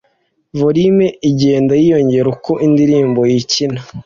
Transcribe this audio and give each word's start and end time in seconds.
Volume 0.59 1.05
igenda 1.29 1.73
yiyongera 1.81 2.27
uko 2.35 2.51
indirimbo 2.65 3.21
yikina 3.31 3.79